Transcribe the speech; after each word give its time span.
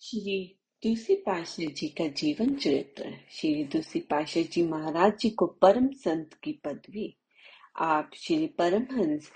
श्री 0.00 0.58
पातशाह 1.10 1.66
जी 1.66 1.88
का 1.88 2.06
जीवन 2.08 2.54
चरित्र 2.54 3.14
श्री 3.30 4.00
पातशाह 4.00 4.42
जी 4.42 4.62
महाराज 4.62 5.12
जी 5.20 5.30
को 5.30 5.46
परम 5.46 5.88
संत 5.88 6.34
की 6.34 6.52
पदवी। 6.52 7.16
आप 7.76 8.10
श्री 8.16 8.46
परमहंस 8.46 9.30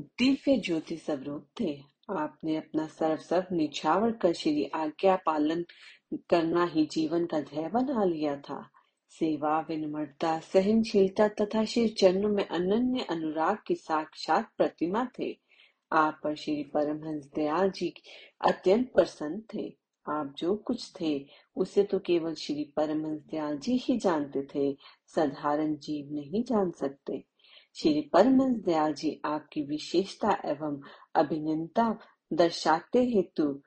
दिव्य 0.00 0.56
ज्योति 0.58 0.96
स्वरूप 0.96 1.46
थे। 1.60 1.80
आपने 2.10 2.56
अपना 2.56 2.86
सर्वस्व 2.86 3.46
निछावर 3.52 4.12
कर 4.12 4.32
श्री 4.32 4.64
आज्ञा 4.64 5.16
पालन 5.16 5.64
करना 6.14 6.64
ही 6.64 6.86
जीवन 6.86 7.26
का 7.26 7.40
ध्येय 7.40 7.68
बना 7.68 8.04
लिया 8.04 8.36
था। 8.36 8.70
सेवा, 9.08 9.60
विनम्रता, 9.60 10.40
सहनशीलता 10.40 11.28
तथा 11.28 11.64
श्री 11.64 11.88
चरणों 11.88 12.28
में 12.28 12.46
अनन्य 12.46 13.06
अनुराग 13.10 13.58
की 13.66 13.74
साक्षात 13.74 14.50
प्रतिमा 14.56 15.08
थे। 15.18 15.38
आप 15.92 16.20
पर 16.24 16.34
श्री 16.34 16.62
परमहंस 16.62 17.24
दयाल 17.34 17.70
जी 17.70 17.94
अत्यंत 18.48 18.92
प्रसन्न 18.92 19.42
थे। 19.54 19.79
आप 20.10 20.34
जो 20.38 20.56
कुछ 20.56 20.92
थे, 21.00 21.26
उसे 21.56 21.84
तो 21.84 21.98
केवल 21.98 22.34
श्री 22.34 22.72
परमहंस 22.76 23.20
दयाल 23.20 23.58
जी 23.58 23.76
ही 23.76 23.98
जानते 23.98 24.42
थे, 24.42 24.76
साधारण 25.06 25.76
जीव 25.76 26.14
नहीं 26.14 26.44
जान 26.44 26.70
सकते। 26.70 27.24
श्री 27.74 28.00
परमहंस 28.00 28.56
दयाल 28.56 28.94
जी 28.94 29.20
आपकी 29.24 29.62
विशेषता 29.62 30.42
एवं 30.44 30.80
अभिनता 31.14 31.98
दर्शाते 32.32 33.04
हेतु 33.04 33.62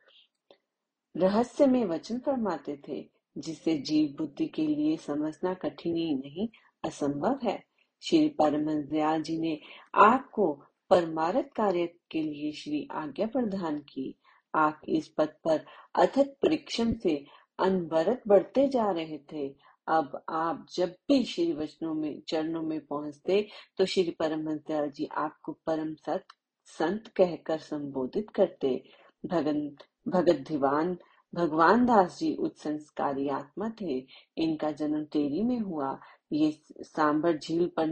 रहस्य 1.17 1.67
में 1.67 1.85
वचन 1.85 2.19
फरमाते 2.19 2.81
थे, 2.87 3.09
जिसे 3.37 3.77
जीव 3.77 4.15
बुद्धि 4.17 4.47
के 4.47 4.67
लिए 4.67 4.97
समझना 4.97 5.53
कठिन 5.53 5.95
ही 5.95 6.15
नहीं, 6.15 6.49
असंभव 6.83 7.39
है। 7.43 7.63
श्री 8.01 8.29
परमहंस 8.29 8.85
दयाल 8.85 9.21
जी 9.21 9.37
ने 9.37 9.59
आपको 9.95 10.63
परमारत 10.89 11.49
कार्य 11.55 11.87
के 12.11 12.21
लिए 12.21 12.51
श्री 12.51 12.87
आज्ञा 12.91 13.27
प्रदान 13.27 13.79
की। 13.79 14.19
आप 14.55 14.81
इस 14.89 15.07
पद 15.07 15.33
पर 15.47 15.65
अथक 15.95 16.33
परिश्रम 16.41 16.93
से 16.93 17.15
अनवरत 17.59 18.21
बढ़ते 18.27 18.67
जा 18.67 18.89
रहे 18.91 19.17
थे। 19.33 19.47
अब 19.87 20.23
आप 20.29 20.65
जब 20.75 20.89
भी 20.89 21.23
श्री 21.23 21.53
वचनों 21.53 21.93
में, 21.93 22.21
चरणों 22.27 22.61
में 22.61 22.79
पहुँचते 22.85 23.47
तो 23.77 23.85
श्री 23.85 24.11
परमहंस 24.19 24.61
दयाल 24.67 24.89
जी 24.89 25.07
आपको 25.17 25.51
परम 25.51 25.93
सत, 25.93 26.23
संत 26.65 27.07
कहकर 27.07 27.57
संबोधित 27.57 28.29
करते। 28.29 28.83
भगन, 29.25 29.75
भगत 30.07 30.45
दीवान 30.47 30.97
भगवान 31.33 31.85
दास 31.85 32.17
जी 32.19 32.35
उच्च 32.35 32.59
संस्कारी 32.59 33.27
आत्मा 33.29 33.69
थे। 33.81 33.97
इनका 34.37 34.71
जन्म 34.71 35.03
टेरी 35.03 35.43
में 35.43 35.59
हुआ। 35.59 35.99
ये 36.33 36.51
सांबर 36.81 37.37
झील 37.37 37.65
पर 37.67 37.87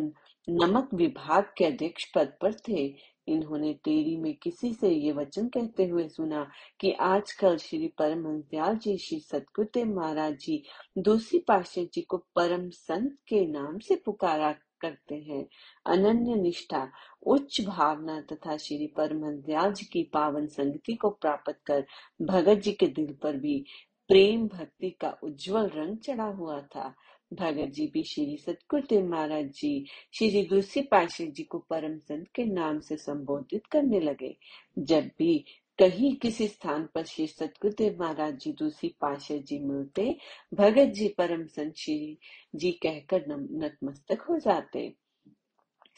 नमक 0.48 0.90
विभाग 0.94 1.44
के 1.58 1.66
अध्यक्ष 1.66 2.06
पद 2.16 2.34
पर 2.42 2.54
थे। 2.54 2.88
इन्होंने 3.28 3.74
टेरी 3.74 4.18
में 4.18 4.34
किसी 4.36 4.74
से 4.74 4.90
ये 4.90 5.12
वचन 5.12 5.48
कहते 5.48 5.88
हुए 5.88 6.08
सुना 6.10 6.48
कि 6.80 6.92
आजकल 6.92 7.58
श्री 7.58 7.88
परमहंस 7.88 8.44
दयाल 8.52 8.78
जी, 8.78 8.98
श्री 8.98 9.20
सतगुरुदेव 9.20 9.96
महाराज 9.96 10.38
जी 10.38 10.64
दूसरी 10.98 11.40
पाशाह 11.40 11.86
जी 11.86 12.02
को 12.02 12.18
परम 12.18 12.70
संत 12.70 13.18
के 13.28 13.46
नाम 13.48 13.80
से 13.80 13.96
पुकारा 13.96 14.52
करते 14.82 15.16
हैं। 15.16 15.46
अनन्य 15.86 16.36
निष्ठा, 16.36 16.92
उच्च 17.28 17.62
भावना 17.62 18.22
तथा 18.22 18.58
श्री 18.58 18.88
परमहंस 18.88 19.74
जी 19.74 19.86
की 19.86 20.04
पावन 20.04 20.48
संगति 20.48 20.96
को 20.96 21.10
प्राप्त 21.10 21.60
कर 21.66 21.86
भगत 22.22 22.58
जी 22.58 22.72
के 22.72 22.88
दिल 22.88 23.14
पर 23.24 23.38
भी 23.38 23.66
प्रेम 24.08 24.48
भक्ति 24.48 24.90
का 24.90 25.18
उज्जवल 25.24 25.70
रंग 25.70 25.98
चढ़ा 25.98 26.24
हुआ 26.24 26.62
था। 26.62 26.94
भगत 27.32 27.70
जी 27.70 27.86
भी 27.88 28.04
श्री 28.04 28.38
सतगुरुदेव 28.38 29.06
महाराज 29.08 29.46
जी, 29.46 29.86
श्री 30.14 30.44
दूसरी 30.44 30.82
पाशाह 30.82 31.28
जी 31.28 31.44
को 31.44 31.60
परम 31.60 31.98
संत 31.98 32.28
के 32.36 32.46
नाम 32.46 32.80
से 32.80 32.98
संबोधित 32.98 33.68
करने 33.72 34.00
लगे। 34.00 34.36
जब 34.80 35.10
भी 35.18 35.38
कहीं 35.80 36.16
किसी 36.16 36.48
स्थान 36.48 36.88
पर 36.96 37.04
श्री 37.04 37.28
सतगुरुदेव 37.28 37.98
महाराज 38.00 38.38
जी 38.38 38.52
दूसरी 38.52 38.90
पाशाह 39.02 39.38
जी 39.38 39.60
मिलते, 39.60 40.16
भगत 40.54 40.92
जी 40.94 41.08
परम 41.08 41.46
संत 41.46 41.74
श्री 41.78 42.18
जी 42.56 42.72
कहकर 42.72 43.26
नतमस्तक 43.30 44.22
हो 44.22 44.38
जाते। 44.40 44.94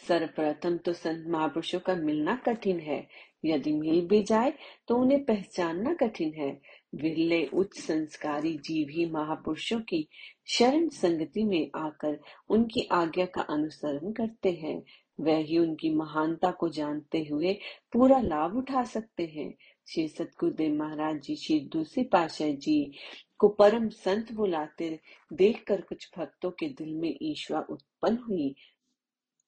सर्वप्रथम 0.07 0.77
तो 0.77 0.93
संत 0.93 1.27
महापुरुषों 1.27 1.79
का 1.79 1.95
मिलना 1.95 2.35
कठिन 2.35 2.79
है। 2.79 3.07
यदि 3.45 3.73
मिल 3.73 4.05
भी 4.07 4.21
जाए 4.23 4.53
तो 4.87 4.95
उन्हें 4.95 5.23
पहचानना 5.25 5.93
कठिन 5.93 6.33
है। 6.33 6.51
विरले 6.95 7.45
उच्च 7.45 7.79
संस्कारी 7.79 8.57
जीव 8.57 8.87
ही 8.89 9.05
महापुरुषों 9.05 9.79
की 9.79 10.07
शरण 10.47 10.89
संगति 10.89 11.43
में 11.43 11.71
आकर 11.75 12.19
उनकी 12.49 12.87
आज्ञा 12.91 13.25
का 13.25 13.41
अनुसरण 13.41 14.11
करते 14.11 14.51
हैं। 14.51 14.83
वह 15.19 15.37
ही 15.37 15.57
उनकी 15.57 15.89
महानता 15.89 16.51
को 16.51 16.69
जानते 16.69 17.23
हुए 17.31 17.53
पूरा 17.93 18.19
लाभ 18.21 18.55
उठा 18.57 18.83
सकते 18.83 19.25
हैं। 19.25 19.53
श्री 19.87 20.07
सतगुरुदेव 20.07 20.73
महाराज 20.73 21.21
जी, 21.21 21.35
श्री 21.35 21.59
दूसरी 21.59 22.03
पाशाह 22.03 22.49
जी 22.49 22.91
को 23.37 23.47
परम 23.49 23.89
संत 23.89 24.31
बुलाते 24.31 24.99
देखकर 25.33 25.81
कुछ 25.81 26.09
भक्तों 26.17 26.51
के 26.51 26.67
दिल 26.67 26.93
में 26.93 27.17
ईश्वर 27.21 27.65
उत्पन्न 27.69 28.17
हुई। 28.17 28.55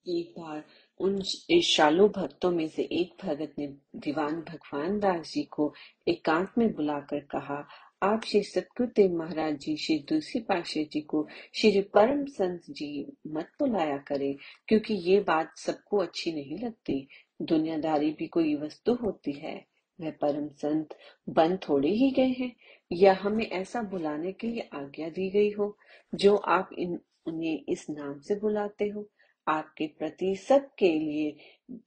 एक 0.08 0.34
बार 0.38 0.64
उन 1.00 1.22
शालु 1.60 2.08
भक्तों 2.08 2.50
में 2.50 2.68
से 2.68 2.82
एक 2.82 3.14
भगत 3.24 3.52
ने 3.58 3.66
दीवान 3.96 4.40
भगवान 4.40 4.98
दास 4.98 5.32
जी 5.32 5.42
को 5.42 5.74
एकांत 6.08 6.52
में 6.58 6.74
बुलाकर 6.74 7.20
कहा, 7.20 7.68
आप 8.02 8.24
श्री 8.24 8.42
सतगुरुदेव 8.42 9.12
महाराज 9.12 9.58
जी, 9.58 9.76
श्री 9.76 9.98
दूसरी 9.98 10.40
पाशाह 10.40 10.84
जी 10.84 11.00
को 11.00 11.28
श्री 11.54 11.80
परम 11.80 12.24
संत 12.24 12.62
जी 12.70 13.12
मत 13.26 13.48
बुलाया 13.58 13.98
करें, 13.98 14.36
क्योंकि 14.68 14.94
ये 14.94 15.20
बात 15.20 15.58
सबको 15.58 15.98
अच्छी 15.98 16.32
नहीं 16.32 16.58
लगती। 16.58 17.08
दुनियादारी 17.42 18.10
भी 18.10 18.26
कोई 18.26 18.54
वस्तु 18.54 18.94
होती 18.94 19.32
है। 19.32 19.66
वह 20.00 20.10
परम 20.10 20.48
संत 20.48 20.98
बन 21.28 21.56
थोड़े 21.56 21.88
ही 21.88 22.10
गए 22.10 22.34
हैं। 22.38 22.56
या 22.92 23.18
हमें 23.22 23.46
ऐसा 23.46 23.82
बुलाने 23.82 24.32
के 24.32 24.46
लिए 24.46 24.68
आज्ञा 24.74 25.08
दी 25.08 25.30
गई 25.30 25.50
हो, 25.50 25.78
जो 26.14 26.36
आप 26.36 26.70
इन, 26.78 27.00
उन्हें 27.26 27.64
इस 27.68 27.86
नाम 27.90 28.20
से 28.20 28.34
बुलाते 28.34 28.88
हो? 28.88 29.10
आपके 29.48 29.86
प्रति 29.86 30.36
सबके 30.36 30.98
लिए, 30.98 31.36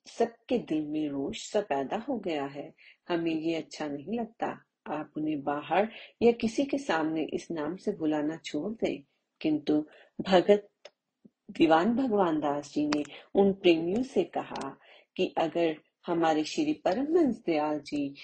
सबके 0.06 0.58
दिल 0.58 0.88
में 0.88 1.09
रोष 1.09 1.52
सा 1.52 1.62
पैदा 1.62 1.97
हो 1.97 2.18
गया 2.18 2.46
है। 2.46 2.74
हमें 3.09 3.36
ये 3.36 3.56
अच्छा 3.56 3.88
नहीं 3.88 4.20
लगता। 4.20 4.66
आप 4.88 5.12
उन्हें 5.18 5.44
बाहर 5.44 5.90
या 6.22 6.31
किसी 6.31 6.66
के 6.66 6.78
सामने 6.78 7.24
इस 7.24 7.52
नाम 7.52 7.75
से 7.75 7.92
बुलाना 7.92 8.38
छोड़ 8.38 8.74
दें। 8.74 9.03
किंतु 9.42 9.86
भगत, 10.22 10.69
दीवान 11.52 11.96
भगवान 11.96 12.40
दास 12.40 12.74
जी 12.74 12.88
ने 12.88 13.03
उन 13.36 13.53
प्रेमियों 13.53 14.03
से 14.03 14.24
कहा 14.24 14.80
कि 15.16 15.36
अगर 15.38 15.78
हमारे 16.08 16.44
श्री 16.44 16.74
परमहंस 16.74 17.44
दयाल 17.46 17.80
जी 17.80 18.16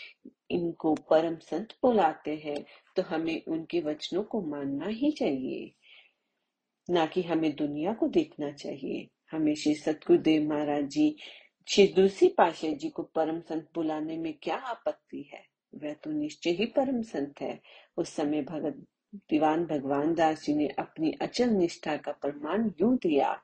इनको 0.52 0.96
परम 0.96 1.36
संत 1.36 1.68
बुलाते 1.82 2.36
हैं 2.36 2.66
तो 2.96 3.02
हमें 3.02 3.46
उनके 3.46 3.82
वचनों 3.82 4.24
को 4.24 4.42
मानना 4.42 4.88
ही 4.88 5.12
चाहिए। 5.12 5.72
ना 6.90 7.06
कि 7.06 7.22
हमें 7.22 7.56
दुनिया 7.56 7.94
को 7.94 8.08
देखना 8.08 8.52
चाहिए। 8.52 9.08
हमें 9.36 9.56
श्री 9.56 9.76
सतगुरुदेव 9.76 10.50
महाराज 10.50 10.84
जी, 10.84 11.16
श्री 11.68 11.88
दूसरी 11.88 12.28
पाशाह 12.28 12.72
जी 12.72 12.90
को 12.90 13.04
परम 13.04 13.40
संत 13.40 13.70
बुलाने 13.76 14.18
में 14.18 14.34
क्या 14.44 14.56
आपत्ति 14.56 15.32
है? 15.34 15.46
वह 15.76 15.94
तो 15.94 16.12
निश्चय 16.12 16.50
ही 16.50 16.66
परम 16.66 17.02
संत 17.02 17.42
है। 17.42 17.60
उस 17.98 18.10
समय 18.10 18.42
भगत, 18.42 18.86
दीवान 19.16 19.66
भगवान 19.66 20.14
दास 20.14 20.44
जी 20.44 20.54
ने 20.54 20.68
अपनी 20.68 21.12
अचल 21.22 21.50
निष्ठा 21.50 21.98
का 21.98 22.12
प्रमाण 22.12 22.72
यूँ 22.82 22.98
दिया। 22.98 23.42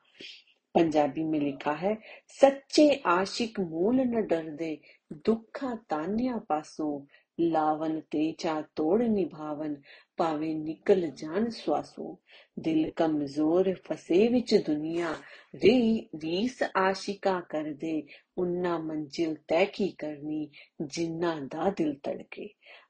पंजाबी 0.74 1.24
में 1.24 1.40
लिखा 1.40 1.72
है, 1.72 1.98
सच्चे 2.28 3.02
आशिक 3.06 3.60
मूल 3.60 4.00
न 4.00 4.26
डर 4.26 4.50
दे 4.50 4.80
दुखा 5.12 5.74
तान्या 5.74 6.36
पासों, 6.36 7.06
लावन 7.40 8.00
तेचा 8.00 8.60
तोड़ 8.76 9.02
निभावन 9.02 9.76
पावे 10.18 10.52
निकल 10.54 11.08
जान 11.18 11.48
स्वासों 11.50 12.14
दिल 12.62 12.90
कमज़ोर 12.96 13.72
फसे 13.86 14.26
विच 14.28 14.54
दुनिया 14.66 15.12
री 15.54 16.08
रीस 16.14 16.62
आशिका 16.76 17.38
कर 17.50 17.72
दे 17.74 17.94
उन्ना 18.36 18.78
मंजिल 18.78 19.34
तय 19.48 19.64
की 19.74 19.88
करनी 20.00 20.50
जिन्ना 20.82 21.34
दा 21.54 21.70
दिल 21.78 21.94
तड़के 22.04 22.46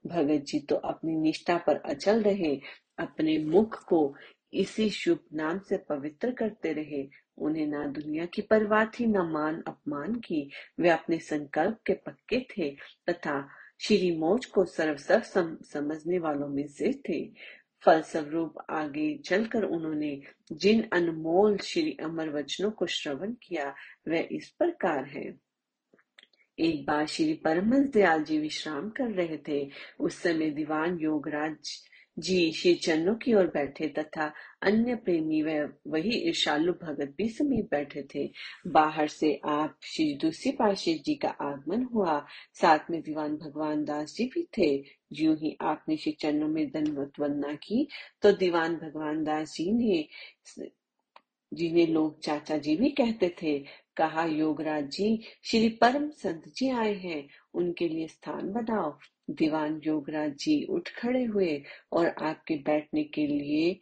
भगत 0.06 0.44
जी 0.49 0.60
तो 0.69 0.77
अपनी 0.93 1.16
निष्ठा 1.16 1.56
पर 1.66 1.83
अचल 1.87 2.22
रहे 2.22 2.54
अपने 2.98 3.39
मुख 3.45 3.83
को 3.89 4.03
इसी 4.53 4.89
शुभ 4.91 5.18
नाम 5.34 5.59
से 5.68 5.77
पवित्र 5.89 6.30
करते 6.39 6.72
रहे 6.72 7.07
उन्हें 7.39 7.66
ना 7.66 7.84
दुनिया 7.92 8.25
की 8.34 8.42
परवाह 8.42 8.84
थी 8.95 9.07
न 9.07 9.27
मान 9.30 9.63
अपमान 9.66 10.15
की 10.27 10.48
वे 10.80 10.89
अपने 10.89 11.18
संकल्प 11.21 11.78
के 11.86 11.92
पक्के 12.07 12.41
थे 12.51 12.71
तथा 13.10 13.41
श्री 13.82 14.16
मौज 14.16 14.46
को 14.46 14.64
सर्वसर्व 14.64 15.22
सम, 15.22 15.58
समझने 15.62 16.18
वालों 16.18 16.48
में 16.48 16.66
से 16.66 16.92
थे। 17.08 17.32
फलस्वरूप 17.84 18.54
आगे 18.70 19.18
चलकर 19.18 19.62
उन्होंने 19.62 20.22
जिन 20.52 20.88
अनमोल 20.92 21.56
श्री 21.56 21.96
अमर 22.02 22.30
वचनों 22.30 22.70
को 22.70 22.86
श्रवण 22.86 23.32
किया 23.32 23.74
वह 24.08 24.28
इस 24.32 24.48
प्रकार 24.48 25.04
है। 25.04 25.34
एक 26.58 26.86
बार 26.86 27.06
श्री 27.06 27.34
परमल 27.34 27.84
दयाल 27.84 28.24
जी 28.24 28.38
विश्राम 28.38 28.90
कर 28.90 29.04
रहे 29.04 29.38
थे। 29.48 29.70
उस 30.00 30.14
समय 30.14 30.50
दीवान 30.50 30.98
योगराज 30.98 31.88
जी, 32.18 32.53
श्री 32.53 32.74
चन्नों 32.74 33.14
की 33.14 33.34
ओर 33.34 33.47
बैठे 33.47 33.88
तथा 33.88 34.32
अन्य 34.62 34.94
प्रेमी 34.94 35.42
व 35.42 35.74
वही 35.86 36.10
ईर्षालु 36.28 36.72
भगत 36.72 37.14
भी 37.16 37.28
समीप 37.28 37.68
बैठे 37.70 38.03
थे। 38.14 38.32
बाहर 38.66 39.09
से 39.09 39.41
आप, 39.44 39.78
श्री 39.82 40.14
दूसरी 40.14 40.53
पाशे 40.53 40.94
जी 40.94 41.14
का 41.14 41.28
आगमन 41.28 41.82
हुआ। 41.82 42.26
साथ 42.54 42.78
में 42.91 43.03
दीवान 43.03 43.36
भगवान 43.36 43.84
दास 43.84 44.14
जी 44.14 44.24
भी 44.24 44.48
थे। 44.59 44.84
जो 45.12 45.34
ही 45.34 45.56
आपने 45.60 45.97
श्री 45.97 46.12
चरणों 46.12 46.48
में 46.48 46.70
दंडवत 46.70 47.12
वंदना 47.20 47.54
की 47.54 47.88
तो 48.22 48.32
दीवान 48.32 48.76
भगवान 48.76 49.24
दास 49.24 49.53
जी 49.53 49.72
ने 49.72 50.08
जिन्हें 51.54 51.86
लोग 51.86 52.20
चाचा 52.20 52.56
जी 52.56 52.76
भी 52.76 52.91
कहते 52.91 53.34
थे 53.42 53.65
कहा, 53.97 54.24
योगराज 54.24 54.91
जी, 54.91 55.22
श्री 55.44 55.68
परम 55.68 56.09
संत 56.10 56.44
जी 56.56 56.68
आए 56.71 56.94
हैं। 56.94 57.28
उनके 57.54 57.89
लिए 57.89 58.06
स्थान 58.09 58.53
बनाओ। 58.53 58.97
दीवान 59.30 59.80
योगराज 59.86 60.36
जी 60.36 60.62
उठ 60.65 60.89
खड़े 60.89 61.24
हुए 61.24 61.62
और 61.92 62.06
आपके 62.06 62.54
बैठने 62.56 63.04
के 63.04 63.27
लिए 63.27 63.80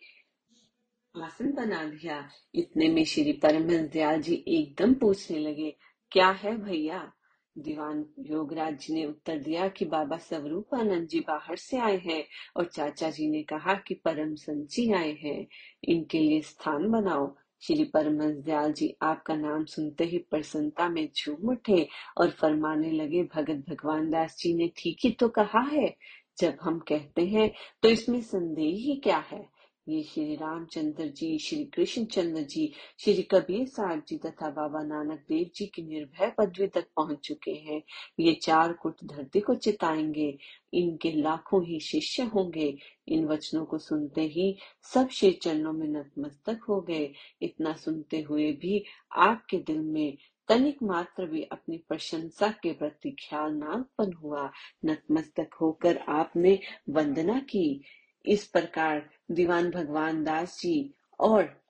आसन 1.15 1.53
बना 1.53 1.85
दिया 1.85 2.29
इतने 2.55 2.89
में 2.89 3.05
श्री 3.05 3.33
परमहंस 3.33 3.91
दयाल 3.91 4.21
जी 4.23 4.45
एकदम 4.49 4.95
पूछने 4.95 5.39
लगे, 5.39 5.77
क्या 6.13 6.29
है 6.31 6.57
भैया? 6.57 7.13
दीवान 7.59 8.07
योगराज 8.19 8.79
जी 8.79 8.95
ने 8.95 9.05
उत्तर 9.07 9.39
दिया 9.39 9.69
कि 9.69 9.85
बाबा 9.85 10.17
स्वरूप 10.17 10.75
आनंद 10.75 11.09
जी 11.09 11.21
बाहर 11.21 11.57
से 11.57 11.79
आए 11.79 11.97
हैं 11.99 12.25
और 12.57 12.65
चाचा 12.65 13.11
जी 13.11 13.29
ने 13.31 13.43
कहा 13.43 13.75
कि 13.75 13.95
परम 13.95 14.35
संत 14.35 14.69
जी 14.69 14.93
आए 14.93 15.13
हैं। 15.13 15.47
इनके 15.85 16.19
लिए 16.19 16.41
स्थान 16.41 16.91
बनाओ। 16.91 17.37
श्री 17.63 17.85
परमस 17.85 18.35
दयाल 18.45 18.73
जी 18.73 18.95
आपका 19.03 19.35
नाम 19.37 19.65
सुनते 19.65 20.05
ही 20.05 20.19
प्रसन्नता 20.31 20.89
में 20.89 21.09
झूम 21.17 21.51
उठे 21.51 21.87
और 22.19 22.31
फरमाने 22.31 22.91
लगे, 22.91 23.23
भगत 23.35 23.65
भगवान 23.69 24.11
दास 24.11 24.37
जी 24.39 24.55
ने 24.55 24.71
ठीक 24.77 24.99
ही 25.05 25.11
तो 25.11 25.29
कहा 25.29 25.61
है। 25.73 25.95
जब 26.39 26.57
हम 26.63 26.79
कहते 26.79 27.27
हैं 27.27 27.51
तो 27.83 27.89
इसमें 27.89 28.21
संदेह 28.23 28.75
ही 28.77 28.95
क्या 29.05 29.19
है? 29.31 29.47
ये 29.89 30.03
श्री 30.03 30.35
रामचंद्र 30.35 31.07
जी, 31.07 31.39
श्री 31.39 31.65
कृष्ण 31.65 32.05
चंद्र 32.05 32.43
जी, 32.43 32.73
श्री 32.99 33.23
कबीर 33.23 33.67
साहब 33.67 34.03
जी 34.09 34.17
तथा 34.17 34.51
बाबा 34.51 34.83
नानक 34.83 35.25
देव 35.29 35.51
जी 35.55 35.67
की 35.67 35.83
निर्भय 35.83 36.35
पदवी 36.39 36.67
तक 36.67 36.87
पहुँच 36.97 37.19
चुके 37.19 37.51
हैं। 37.51 37.83
ये 38.21 38.33
चार 38.33 38.73
कुट 38.73 38.97
धरती 39.05 39.41
को 39.41 39.55
चिताएँगे। 39.55 40.39
इनके 40.75 41.13
लाखों 41.13 41.65
ही 41.65 41.81
शिष्य 41.81 42.23
होंगे। 42.23 42.79
इन 43.09 43.25
वचनों 43.25 43.65
को 43.65 43.79
सुनते 43.79 44.21
ही 44.21 44.59
सब 44.83 45.09
श्री 45.09 45.31
चरणों 45.31 45.73
में 45.73 45.89
नतमस्तक 45.89 46.61
हो 46.69 46.81
गए। 46.81 47.13
इतना 47.43 47.73
सुनते 47.73 48.21
हुए 48.21 48.53
भी 48.53 48.85
आपके 49.17 49.59
दिल 49.59 49.81
में 49.81 50.19
तनिक 50.49 50.83
मात्र 50.83 51.27
भी 51.27 51.43
अपनी 51.43 51.79
प्रशंसा 51.79 52.49
के 52.49 52.73
प्रति 52.73 53.11
ख्याल 53.11 53.53
न 53.53 53.63
उत्पन्न 53.63 54.13
हुआ। 54.13 54.51
नतमस्तक 54.85 55.51
होकर 55.61 55.97
आपने 55.97 56.59
वंदना 56.89 57.39
की। 57.41 57.85
इस 58.25 58.47
प्रकार 58.47 59.09
दीवान 59.31 59.71
भगवान 59.71 60.25
दास 60.25 60.59
जी 60.61 60.95
और 61.21 61.61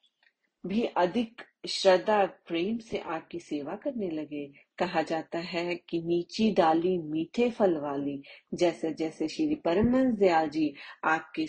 भी 0.67 0.83
अधिक 0.85 1.43
श्रद्धा, 1.69 2.25
प्रेम 2.25 2.79
से 2.79 2.99
आपकी 2.99 3.39
सेवा 3.39 3.75
करने 3.77 4.09
लगे। 4.11 4.47
कहा 4.79 5.03
जाता 5.03 5.39
है 5.39 5.75
कि 5.75 6.03
नीची 6.03 6.51
डाली 6.53 6.97
मीठे 6.99 7.51
फल 7.51 7.77
वाली, 7.77 8.23
जैसे 8.55 8.93
जैसे 8.95 9.29
श्री 9.29 9.55
परमहंस 9.55 10.15
दयाल 10.19 10.49
जी 10.49 10.75
आपके 11.05 11.47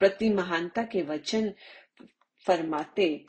प्रति 0.00 0.30
महानता 0.30 0.82
के 0.82 1.02
वचन 1.02 1.52
फरमाते 2.46 3.24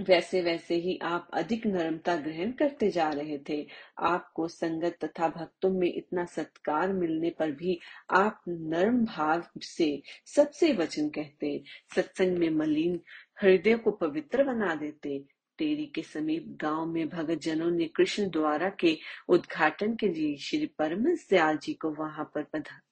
वैसे 0.00 0.40
वैसे 0.42 0.74
ही 0.74 0.98
आप 1.02 1.28
अधिक 1.32 1.66
नरमता 1.66 2.14
ग्रहण 2.16 2.50
करते 2.52 2.88
जा 2.90 3.08
रहे 3.08 3.38
थे। 3.48 3.66
आपको 4.02 4.46
संगत 4.48 4.96
तथा 5.04 5.28
भक्तों 5.28 5.70
में 5.70 5.92
इतना 5.92 6.24
सत्कार 6.26 6.92
मिलने 6.92 7.30
पर 7.30 7.50
भी 7.52 7.78
आप 8.10 8.40
नरम 8.48 9.04
भाव 9.04 9.42
से 9.62 9.90
सबसे 10.26 10.72
वचन 10.72 11.08
कहते, 11.08 11.62
सत्संग 11.94 12.38
में 12.38 12.50
मलिन 12.50 13.00
हृदय 13.42 13.74
को 13.74 13.90
पवित्र 13.90 14.44
बना 14.44 14.74
देते। 14.74 15.18
टेरी 15.58 15.84
के 15.86 16.02
समीप 16.02 16.44
गाँव 16.60 16.86
में 16.86 17.08
भगत 17.08 17.38
जनों 17.38 17.70
ने 17.70 17.86
कृष्ण 17.86 18.28
द्वारा 18.30 18.68
के 18.80 18.96
उद्घाटन 19.28 19.94
के 19.94 20.08
लिए 20.08 20.36
श्री 20.36 20.66
परमहंस 20.78 21.26
दयाल 21.30 21.58
जी 21.58 21.72
को 21.74 21.90
वहाँ 21.90 22.30
पर 22.36 22.46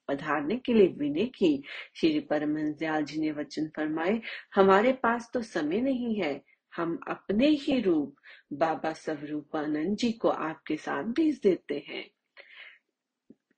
पधारने 0.09 0.57
के 0.57 0.75
लिए 0.75 0.87
विनय 0.99 1.27
की। 1.27 1.63
श्री 1.95 2.21
परमहंस 2.21 2.77
दयाल 2.79 3.05
जी 3.05 3.21
ने 3.21 3.31
वचन 3.33 3.69
फरमाए, 3.77 4.21
हमारे 4.55 4.93
पास 4.93 5.31
तो 5.35 5.43
समय 5.43 5.81
नहीं 5.81 6.15
है। 6.17 6.41
हम 6.79 7.01
अपने 7.09 7.49
ही 7.49 7.81
रूप 7.81 8.17
बाबा 8.53 8.93
स्वरूपानंद 8.93 9.97
जी 9.97 10.13
को 10.13 10.29
आपके 10.29 10.77
साथ 10.77 11.05
भेज 11.05 11.41
देते 11.43 11.85
हैं। 11.89 12.11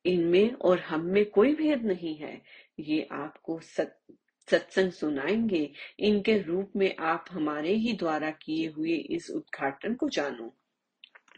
इनमें 0.06 0.52
और 0.52 0.78
हम 0.78 1.00
में 1.00 1.30
कोई 1.30 1.54
भेद 1.54 1.82
नहीं 1.82 2.16
है। 2.16 2.42
ये 2.78 3.08
आपको 3.12 3.60
सत, 3.60 3.98
सत्संग 4.50 4.92
सुनाएँगे। 4.92 5.72
इनके 5.98 6.38
रूप 6.38 6.72
में 6.76 6.96
आप 6.96 7.24
हमारे 7.30 7.74
ही 7.74 7.92
द्वारा 7.92 8.30
किए 8.30 8.68
हुए 8.68 8.92
इस 8.92 9.30
उद्घाटन 9.30 9.94
को 9.94 10.08
जानो। 10.08 10.56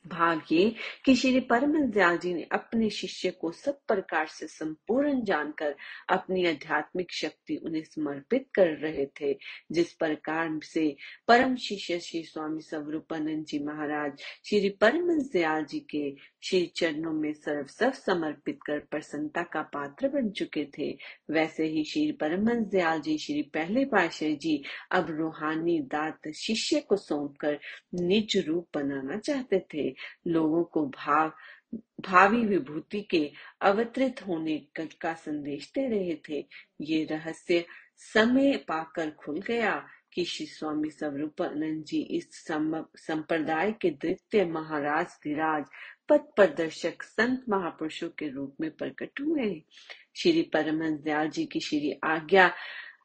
भाग 0.06 0.40
ये 0.52 0.74
कि 1.04 1.14
श्री 1.14 1.40
परम 1.40 1.86
दयाल 1.86 2.18
जी 2.18 2.34
ने 2.34 2.42
अपने 2.52 2.90
शिष्य 2.90 3.30
को 3.30 3.52
सब 3.52 3.78
प्रकार 3.88 4.26
से 4.26 4.46
संपूर्ण 4.46 5.24
जानकर 5.24 5.74
अपनी 6.08 6.46
आध्यात्मिक 6.46 7.12
शक्ति 7.12 7.56
उन्हें 7.56 7.82
समर्पित 7.84 8.46
कर 8.54 8.68
रहे 8.68 9.06
थे, 9.06 9.38
जिस 9.72 9.92
प्रकार 9.92 10.58
से 10.62 10.96
परम 11.28 11.56
शिष्य 11.56 11.98
श्री 12.00 12.22
स्वामी 12.22 12.60
स्वरूपानंद 12.60 13.44
जी 13.44 13.58
महाराज 13.58 14.12
श्री 14.44 14.68
परम 14.68 15.12
दयाल 15.32 15.64
जी 15.64 15.80
के 15.80 16.16
श्री 16.42 16.66
चरणों 16.66 17.12
में 17.12 17.32
सर्व 17.32 17.66
सब 17.66 17.92
समर्पित 17.92 18.58
कर 18.66 18.78
प्रसन्नता 18.78 19.42
का 19.42 19.62
पात्र 19.62 20.08
बन 20.08 20.30
चुके 20.30 20.64
थे। 20.78 20.98
वैसे 21.30 21.64
ही 21.64 21.84
श्री 21.84 22.12
परम 22.12 22.50
दयाल 22.50 23.00
जी, 23.00 23.18
श्री 23.18 23.42
पहले 23.42 23.84
पाशाह 23.84 24.30
जी, 24.30 24.62
अब 24.90 25.10
रूहानी 25.10 25.78
दात 25.80 26.28
शिष्य 26.34 26.80
को 26.80 26.96
सौंपकर 26.96 27.58
निज 27.94 28.36
रूप 28.46 28.68
बनाना 28.74 29.18
चाहते 29.18 29.58
थे। 29.74 29.91
लोगों 30.26 30.64
को 30.64 30.86
भाव, 30.86 31.32
भावी 32.00 32.44
विभूति 32.46 33.00
के 33.00 33.30
अवतरित 33.60 34.26
होने 34.26 34.56
का 34.80 35.14
संदेश 35.14 35.70
दे 35.74 35.88
रहे 35.88 36.14
थे। 36.28 36.44
ये 36.80 37.04
रहस्य 37.04 37.64
समय 38.14 38.56
पाकर 38.68 39.10
खुल 39.10 39.40
गया 39.40 39.84
कि 40.12 40.24
श्री 40.24 40.46
स्वामी 40.46 40.90
स्वरूपानंद 40.90 41.84
जी 41.84 42.00
इस 42.16 42.28
संप्रदाय 42.98 43.72
के 43.72 43.90
द्वितीय 43.90 44.44
महाराज 44.44 45.06
धीराज 45.24 45.64
पथ 46.08 46.34
प्रदर्शक 46.36 47.02
संत 47.02 47.44
महापुरुषों 47.48 48.08
के 48.08 48.28
रूप 48.28 48.56
में 48.60 48.70
प्रकट 48.70 49.20
हुए 49.20 49.62
श्री 50.16 50.42
परमहंस 50.42 51.00
दयाल 51.00 51.28
जी 51.28 51.44
की 51.46 51.60
श्री 51.60 51.92
आज्ञा 52.04 52.50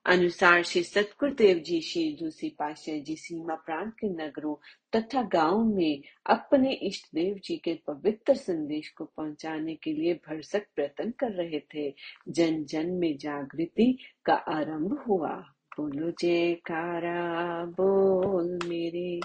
अनुसार 0.08 0.64
श्री 0.64 0.84
सतगुरुदेव 0.84 1.58
जी 1.58 1.82
श्री 1.82 2.18
दूसरी 2.24 2.50
पाशाह 2.50 3.00
जी 3.00 3.16
सीमा 3.16 3.56
प्रांत 3.56 3.94
के 3.94 4.08
नगरों 4.08 4.56
तथा 4.96 5.22
गाँव 5.22 5.66
में 5.66 6.02
अपने 6.26 6.74
इष्ट 6.74 7.08
देव 7.16 7.40
जी 7.44 7.58
के 7.58 7.80
पवित्र 7.88 8.34
संदेश 8.34 8.90
को 8.90 9.06
पहुँचाने 9.06 9.76
के 9.76 9.94
लिए 9.94 10.14
भरसक 10.14 10.68
प्रयत्न 10.76 11.12
कर 11.12 11.32
रहे 11.32 11.60
थे। 11.60 11.94
जन 12.30 12.64
जन 12.64 12.90
में 12.90 13.18
जागृति 13.18 14.00
का 14.26 14.34
आरंभ 14.34 15.06
हुआ। 15.08 15.36
बोलो 15.78 16.12
जयकारा, 16.12 17.66
बोल 17.66 18.60
मेरे। 18.66 19.20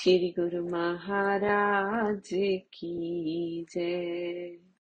श्री 0.00 0.34
गुरु 0.38 0.68
महाराज 0.68 2.30
की 2.74 3.66
जय। 3.70 4.65